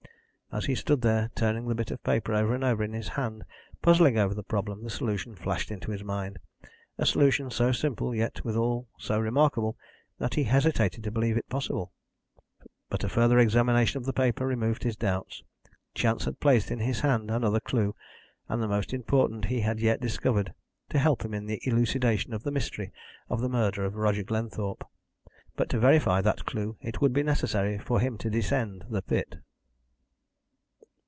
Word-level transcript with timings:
As 0.53 0.65
he 0.65 0.75
stood 0.75 1.01
there, 1.01 1.31
turning 1.33 1.69
the 1.69 1.75
bit 1.75 1.91
of 1.91 2.03
paper 2.03 2.33
over 2.35 2.53
and 2.53 2.61
over, 2.61 2.83
in 2.83 2.91
his 2.91 3.07
hand, 3.07 3.45
puzzling 3.81 4.19
over 4.19 4.33
the 4.33 4.43
problem, 4.43 4.83
the 4.83 4.89
solution 4.89 5.33
flashed 5.33 5.71
into 5.71 5.91
his 5.91 6.03
mind 6.03 6.39
a 6.97 7.05
solution 7.05 7.49
so 7.49 7.71
simple, 7.71 8.13
yet, 8.13 8.43
withal, 8.43 8.89
so 8.97 9.17
remarkable, 9.17 9.77
that 10.19 10.33
he 10.33 10.43
hesitated 10.43 11.05
to 11.05 11.09
believe 11.11 11.37
it 11.37 11.47
possible. 11.47 11.93
But 12.89 13.05
a 13.05 13.07
further 13.07 13.39
examination 13.39 13.99
of 13.99 14.03
the 14.05 14.11
paper 14.11 14.45
removed 14.45 14.83
his 14.83 14.97
doubts. 14.97 15.41
Chance 15.93 16.25
had 16.25 16.41
placed 16.41 16.69
in 16.69 16.79
his 16.79 16.99
hands 16.99 17.29
another 17.31 17.61
clue, 17.61 17.95
and 18.49 18.61
the 18.61 18.67
most 18.67 18.93
important 18.93 19.45
he 19.45 19.61
had 19.61 19.79
yet 19.79 20.01
discovered, 20.01 20.53
to 20.89 20.99
help 20.99 21.23
him 21.23 21.33
in 21.33 21.45
the 21.45 21.61
elucidation 21.63 22.33
of 22.33 22.43
the 22.43 22.51
mystery 22.51 22.91
of 23.29 23.39
the 23.39 23.47
murder 23.47 23.85
of 23.85 23.95
Roger 23.95 24.23
Glenthorpe. 24.25 24.83
But 25.55 25.69
to 25.69 25.79
verify 25.79 26.19
that 26.19 26.43
clue 26.43 26.75
it 26.81 26.99
would 26.99 27.13
be 27.13 27.23
necessary 27.23 27.77
for 27.79 28.01
him 28.01 28.17
to 28.17 28.29
descend 28.29 28.83
the 28.89 29.01
pit. 29.01 29.35